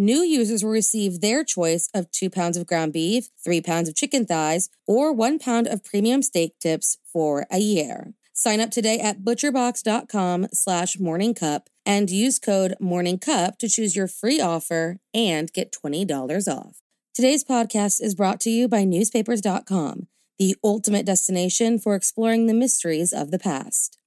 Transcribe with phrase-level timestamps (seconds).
[0.00, 3.96] New users will receive their choice of two pounds of ground beef, three pounds of
[3.96, 8.14] chicken thighs, or one pound of premium steak tips for a year.
[8.32, 14.40] Sign up today at butcherbox.com slash morningcup and use code morningcup to choose your free
[14.40, 16.76] offer and get $20 off.
[17.12, 20.06] Today's podcast is brought to you by newspapers.com,
[20.38, 23.98] the ultimate destination for exploring the mysteries of the past.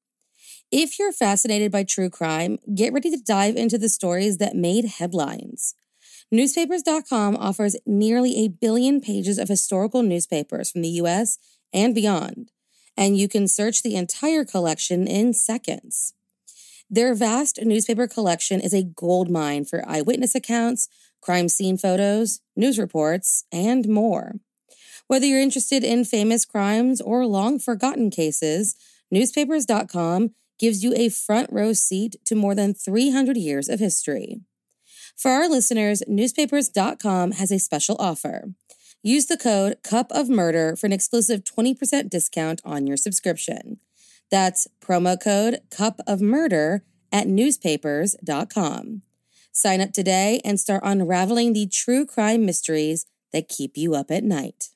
[0.71, 4.85] If you're fascinated by true crime, get ready to dive into the stories that made
[4.85, 5.75] headlines.
[6.33, 11.37] Newspapers.com offers nearly a billion pages of historical newspapers from the US
[11.73, 12.51] and beyond,
[12.95, 16.13] and you can search the entire collection in seconds.
[16.89, 20.87] Their vast newspaper collection is a gold mine for eyewitness accounts,
[21.19, 24.35] crime scene photos, news reports, and more.
[25.07, 28.77] Whether you're interested in famous crimes or long forgotten cases,
[29.11, 34.39] newspapers.com gives you a front row seat to more than 300 years of history.
[35.21, 38.55] For our listeners, newspapers.com has a special offer.
[39.03, 43.77] Use the code Cup of Murder for an exclusive 20% discount on your subscription.
[44.31, 49.03] That's promo code Cup of Murder at newspapers.com.
[49.51, 54.23] Sign up today and start unraveling the true crime mysteries that keep you up at
[54.23, 54.69] night.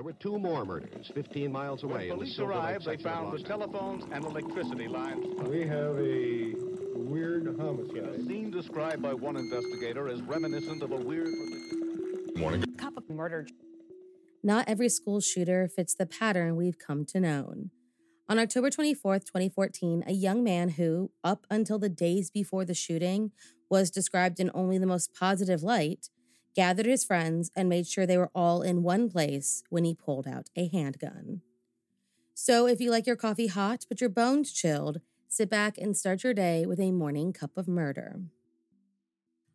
[0.00, 2.08] There were two more murders 15 miles away.
[2.08, 5.26] When police arrived, they found the telephones and electricity lines.
[5.42, 6.54] We have a
[6.96, 8.26] weird In a homicide.
[8.26, 11.28] scene described by one investigator as reminiscent of a weird.
[12.78, 13.46] Cup of murder.
[14.42, 17.52] Not every school shooter fits the pattern we've come to know.
[18.26, 23.32] On October 24th, 2014, a young man who, up until the days before the shooting,
[23.68, 26.08] was described in only the most positive light,
[26.54, 30.26] gathered his friends and made sure they were all in one place when he pulled
[30.26, 31.42] out a handgun.
[32.34, 36.24] So, if you like your coffee hot but your bones chilled, sit back and start
[36.24, 38.20] your day with a morning cup of murder.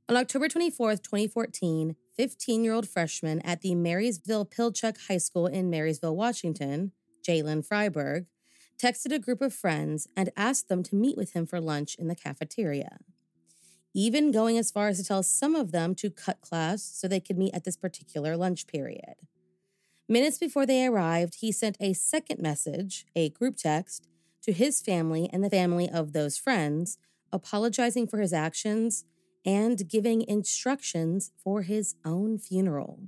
[0.08, 5.70] On October 24th, 2014, 15 year old freshman at the Marysville Pilchuck High School in
[5.70, 6.92] Marysville, Washington,
[7.28, 8.28] Jaylen Fryberg,
[8.78, 12.08] texted a group of friends and asked them to meet with him for lunch in
[12.08, 13.00] the cafeteria.
[13.98, 17.22] Even going as far as to tell some of them to cut class so they
[17.22, 19.16] could meet at this particular lunch period.
[20.10, 24.10] Minutes before they arrived, he sent a second message, a group text,
[24.44, 26.98] to his family and the family of those friends,
[27.32, 29.06] apologizing for his actions
[29.46, 33.00] and giving instructions for his own funeral.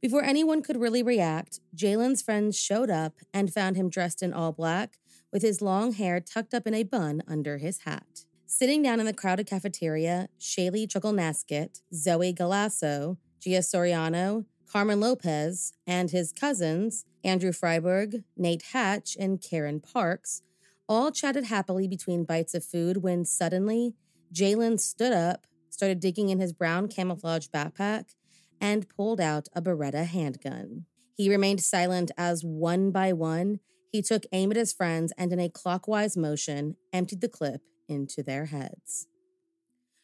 [0.00, 4.50] Before anyone could really react, Jaylen's friends showed up and found him dressed in all
[4.50, 4.98] black
[5.32, 8.24] with his long hair tucked up in a bun under his hat.
[8.54, 16.10] Sitting down in the crowded cafeteria, Shaylee Chuckulnaskit, Zoe Galasso, Gia Soriano, Carmen Lopez, and
[16.10, 20.42] his cousins, Andrew Fryberg, Nate Hatch, and Karen Parks,
[20.86, 23.94] all chatted happily between bites of food when suddenly
[24.34, 28.10] Jaylen stood up, started digging in his brown camouflage backpack,
[28.60, 30.84] and pulled out a Beretta handgun.
[31.14, 35.40] He remained silent as one by one, he took aim at his friends and in
[35.40, 39.06] a clockwise motion emptied the clip into their heads.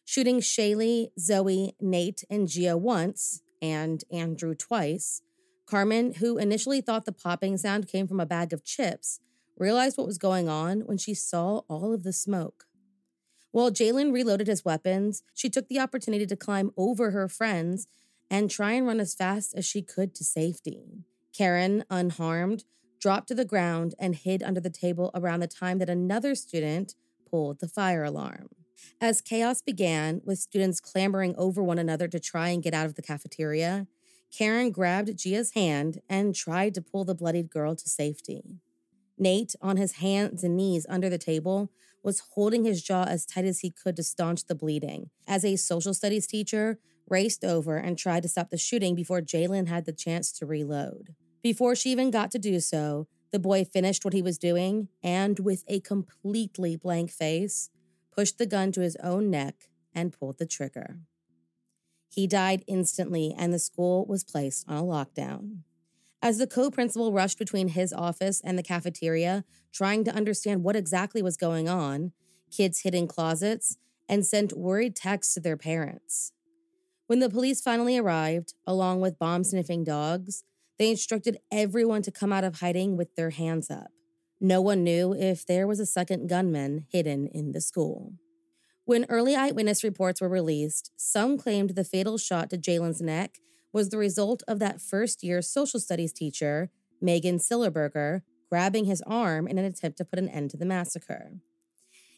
[0.04, 5.22] Shooting Shaylee, Zoe, Nate, and Gia once, and Andrew twice,
[5.66, 9.20] Carmen, who initially thought the popping sound came from a bag of chips,
[9.56, 12.64] realized what was going on when she saw all of the smoke.
[13.50, 17.86] While Jaylen reloaded his weapons, she took the opportunity to climb over her friends
[18.30, 21.04] and try and run as fast as she could to safety.
[21.36, 22.64] Karen, unharmed,
[23.00, 26.94] dropped to the ground and hid under the table around the time that another student
[27.30, 28.48] pulled the fire alarm.
[29.00, 32.94] As chaos began, with students clambering over one another to try and get out of
[32.94, 33.86] the cafeteria,
[34.30, 38.60] Karen grabbed Gia's hand and tried to pull the bloodied girl to safety.
[39.16, 41.70] Nate, on his hands and knees under the table,
[42.02, 45.56] was holding his jaw as tight as he could to staunch the bleeding, as a
[45.56, 46.78] social studies teacher
[47.08, 51.14] raced over and tried to stop the shooting before Jaylen had the chance to reload.
[51.42, 55.38] Before she even got to do so, The boy finished what he was doing and,
[55.38, 57.70] with a completely blank face,
[58.10, 61.00] pushed the gun to his own neck and pulled the trigger.
[62.08, 65.58] He died instantly, and the school was placed on a lockdown.
[66.20, 70.74] As the co principal rushed between his office and the cafeteria, trying to understand what
[70.74, 72.12] exactly was going on,
[72.50, 73.76] kids hid in closets
[74.08, 76.32] and sent worried texts to their parents.
[77.06, 80.44] When the police finally arrived, along with bomb sniffing dogs,
[80.78, 83.88] they instructed everyone to come out of hiding with their hands up.
[84.40, 88.12] No one knew if there was a second gunman hidden in the school.
[88.84, 93.38] When early eyewitness reports were released, some claimed the fatal shot to Jaylen's neck
[93.72, 96.70] was the result of that first year social studies teacher,
[97.00, 101.32] Megan Silberberger, grabbing his arm in an attempt to put an end to the massacre.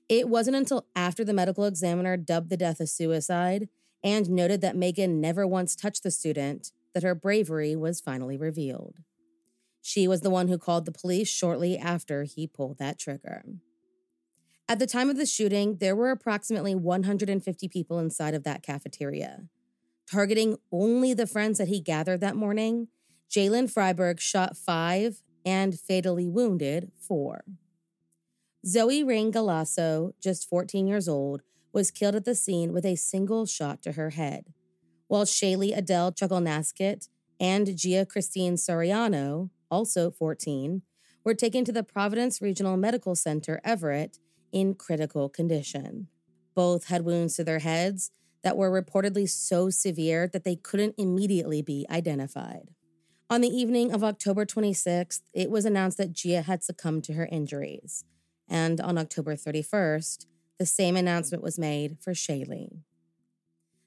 [0.08, 3.68] It wasn't until after the medical examiner dubbed the death a suicide
[4.04, 8.96] and noted that Megan never once touched the student that her bravery was finally revealed.
[9.82, 13.42] She was the one who called the police shortly after he pulled that trigger.
[14.68, 19.48] At the time of the shooting, there were approximately 150 people inside of that cafeteria.
[20.10, 22.88] Targeting only the friends that he gathered that morning,
[23.30, 27.44] Jaylen Fryberg shot five and fatally wounded four.
[28.66, 31.42] Zoe Rain Galasso, just 14 years old,
[31.72, 34.52] was killed at the scene with a single shot to her head
[35.10, 37.08] while Shaylee Adele Chuckulnaskit
[37.40, 40.82] and Gia Christine Soriano, also 14,
[41.24, 44.20] were taken to the Providence Regional Medical Center, Everett,
[44.52, 46.06] in critical condition.
[46.54, 48.12] Both had wounds to their heads
[48.44, 52.70] that were reportedly so severe that they couldn't immediately be identified.
[53.28, 57.26] On the evening of October 26th, it was announced that Gia had succumbed to her
[57.26, 58.04] injuries.
[58.48, 60.26] And on October 31st,
[60.60, 62.82] the same announcement was made for Shaylee.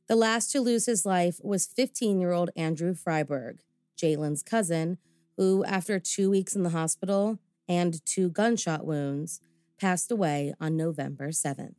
[0.08, 3.60] The last to lose his life was 15 year old Andrew Fryberg,
[3.98, 4.98] Jaylen's cousin,
[5.38, 9.40] who, after two weeks in the hospital and two gunshot wounds,
[9.80, 11.76] passed away on November 7th.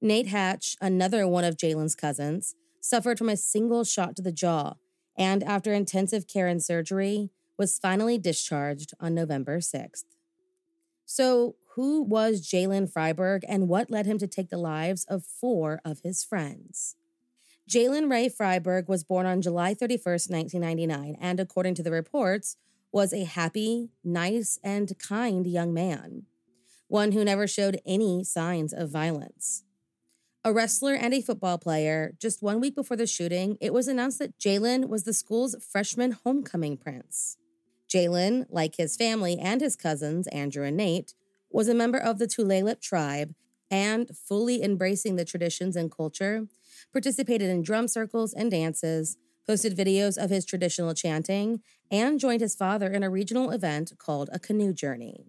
[0.00, 4.74] Nate Hatch, another one of Jaylen's cousins, suffered from a single shot to the jaw
[5.16, 10.04] and, after intensive care and surgery, was finally discharged on November 6th.
[11.04, 15.80] So, who was Jaylen Fryberg and what led him to take the lives of four
[15.84, 16.96] of his friends?
[17.70, 22.56] Jaylen Ray Fryberg was born on July 31st, 1999, and according to the reports,
[22.92, 26.24] was a happy, nice, and kind young man,
[26.88, 29.62] one who never showed any signs of violence.
[30.44, 34.18] A wrestler and a football player, just one week before the shooting, it was announced
[34.18, 37.36] that Jaylen was the school's freshman homecoming prince.
[37.88, 41.14] Jaylen, like his family and his cousins, Andrew and Nate,
[41.50, 43.34] was a member of the Tulalip tribe
[43.70, 46.46] and, fully embracing the traditions and culture,
[46.92, 49.16] participated in drum circles and dances,
[49.46, 51.60] posted videos of his traditional chanting,
[51.90, 55.26] and joined his father in a regional event called a canoe journey.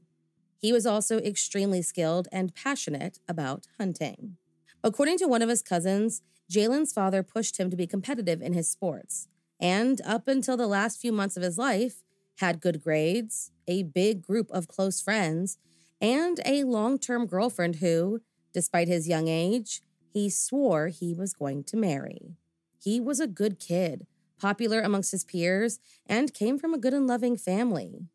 [0.59, 4.37] He was also extremely skilled and passionate about hunting.
[4.83, 6.21] According to one of his cousins,
[6.51, 9.27] Jaylen's father pushed him to be competitive in his sports,
[9.59, 12.03] and up until the last few months of his life,
[12.37, 15.57] had good grades, a big group of close friends,
[16.01, 18.21] and a long term girlfriend who,
[18.53, 19.81] despite his young age,
[20.11, 22.35] he swore he was going to marry.
[22.83, 24.07] He was a good kid,
[24.39, 28.07] popular amongst his peers, and came from a good and loving family.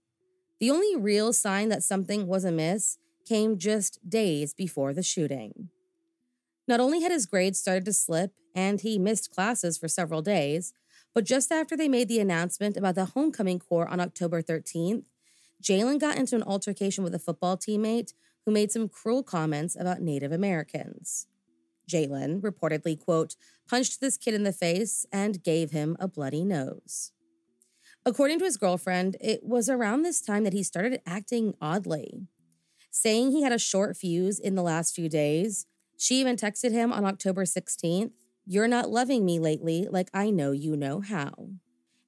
[0.58, 5.70] The only real sign that something was amiss came just days before the shooting.
[6.68, 10.72] Not only had his grades started to slip and he missed classes for several days,
[11.14, 15.04] but just after they made the announcement about the homecoming corps on October 13th,
[15.62, 18.12] Jaylen got into an altercation with a football teammate
[18.44, 21.26] who made some cruel comments about Native Americans.
[21.90, 23.36] Jaylen reportedly, quote,
[23.68, 27.12] punched this kid in the face and gave him a bloody nose.
[28.04, 32.28] According to his girlfriend, it was around this time that he started acting oddly.
[32.90, 35.66] Saying he had a short fuse in the last few days,
[35.98, 38.12] she even texted him on October 16th,
[38.46, 41.48] You're not loving me lately like I know you know how.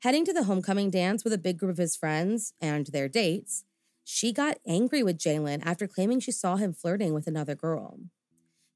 [0.03, 3.65] Heading to the homecoming dance with a big group of his friends and their dates,
[4.05, 7.99] she got angry with Jaylen after claiming she saw him flirting with another girl.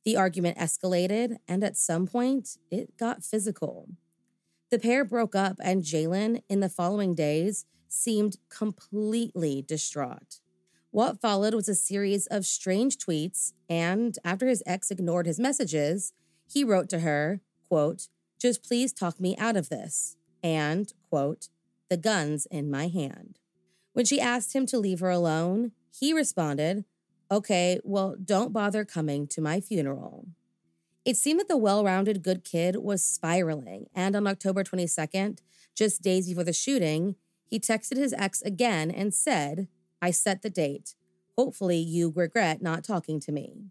[0.05, 3.87] The argument escalated, and at some point, it got physical.
[4.73, 10.41] The pair broke up, and Jaylen, in the following days, seemed completely distraught.
[10.91, 16.15] What followed was a series of strange tweets, and after his ex ignored his messages,
[16.49, 18.09] he wrote to her, quote,
[18.41, 21.49] just please talk me out of this, and, quote,
[21.91, 23.39] the gun's in my hand.
[23.93, 26.87] When she asked him to leave her alone, he responded,
[27.31, 30.29] Okay, well, don't bother coming to my funeral.
[31.05, 35.41] It seemed that the well rounded good kid was spiraling, and on October 22nd,
[35.75, 39.69] just days before the shooting, he texted his ex again and said,
[40.01, 40.95] I set the date.
[41.37, 43.67] Hopefully, you regret not talking to me.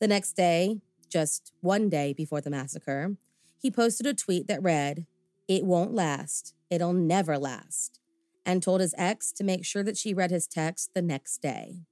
[0.00, 0.78] The next day,
[1.10, 3.16] just one day before the massacre,
[3.58, 5.06] he posted a tweet that read,
[5.48, 6.54] It won't last.
[6.70, 8.00] It'll never last.
[8.44, 11.82] And told his ex to make sure that she read his text the next day.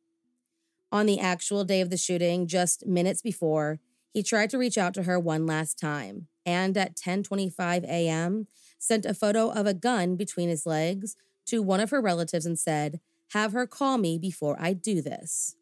[0.92, 3.80] On the actual day of the shooting, just minutes before,
[4.12, 8.46] he tried to reach out to her one last time and at 10:25 a.m.
[8.78, 12.58] sent a photo of a gun between his legs to one of her relatives and
[12.58, 13.00] said,
[13.32, 15.56] "Have her call me before I do this."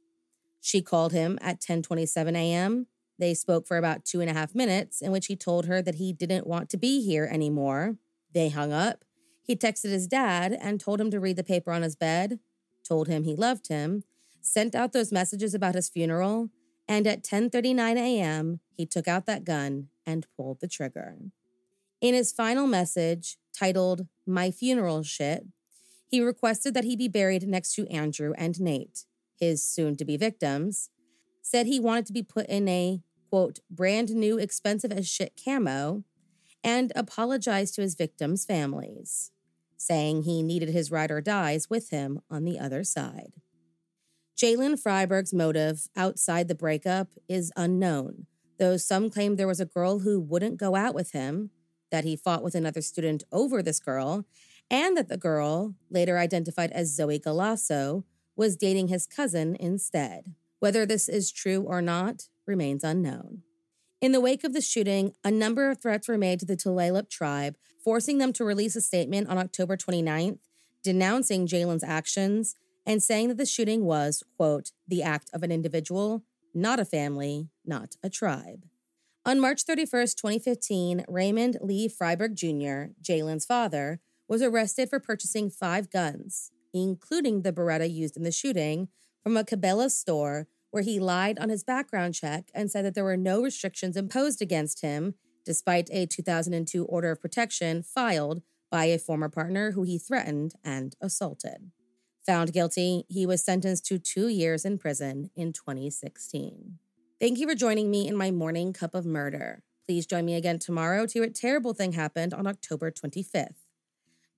[0.61, 2.89] She called him at 10:27 a.m.
[3.23, 5.95] They spoke for about two and a half minutes, in which he told her that
[5.95, 7.95] he didn't want to be here anymore.
[8.35, 9.05] They hung up.
[9.45, 12.41] He texted his dad and told him to read the paper on his bed,
[12.83, 14.03] told him he loved him,
[14.41, 16.51] sent out those messages about his funeral,
[16.89, 21.17] and at 10:39 a.m., he took out that gun and pulled the trigger.
[22.01, 25.47] In his final message, titled My Funeral Shit,
[26.09, 29.05] he requested that he be buried next to Andrew and Nate,
[29.39, 30.91] his soon to be victims,
[31.41, 33.01] said he wanted to be put in a
[33.33, 36.05] quote, brand new expensive as shit camo,
[36.63, 39.31] and apologized to his victims' families,
[39.79, 43.33] saying he needed his ride or dies with him on the other side.
[44.37, 48.27] Jaylen Fryberg's motive outside the breakup is unknown,
[48.59, 51.49] though some claim there was a girl who wouldn't go out with him,
[51.91, 54.27] that he fought with another student over this girl,
[54.71, 58.05] and that the girl, later identified as Zoe Galasso,
[58.37, 60.35] was dating his cousin instead.
[60.59, 63.43] Whether this is true or not remains unknown.
[64.01, 67.09] In the wake of the shooting, a number of threats were made to the Tulalip
[67.09, 70.39] tribe, forcing them to release a statement on October 29th
[70.83, 76.25] denouncing Jaylen's actions and saying that the shooting was, quote, the act of an individual,
[76.55, 78.65] not a family, not a tribe.
[79.25, 85.91] On March 31st, 2015, Raymond Lee Fryberg Jr., Jaylen's father, was arrested for purchasing five
[85.91, 88.89] guns, including the Beretta used in the shooting,
[89.23, 93.05] from a Cabela's store where he lied on his background check and said that there
[93.05, 95.15] were no restrictions imposed against him,
[95.45, 100.97] despite a 2002 order of protection filed by a former partner who he threatened and
[101.01, 101.71] assaulted.
[102.27, 106.79] Found guilty, he was sentenced to two years in prison in 2016.
[107.21, 109.63] Thank you for joining me in my morning cup of murder.
[109.87, 113.67] Please join me again tomorrow to hear what terrible thing happened on October 25th.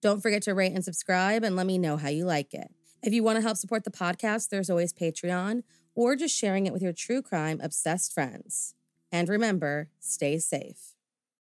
[0.02, 2.74] Don't forget to rate and subscribe and let me know how you like it.
[3.04, 5.62] If you want to help support the podcast, there's always Patreon
[5.94, 8.74] or just sharing it with your true crime obsessed friends.
[9.12, 10.93] And remember, stay safe.